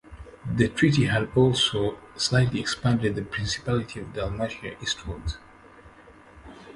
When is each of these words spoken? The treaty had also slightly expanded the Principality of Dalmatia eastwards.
The 0.51 0.67
treaty 0.67 1.05
had 1.05 1.29
also 1.35 1.99
slightly 2.15 2.59
expanded 2.59 3.13
the 3.13 3.21
Principality 3.21 3.99
of 3.99 4.13
Dalmatia 4.13 4.75
eastwards. 4.81 5.37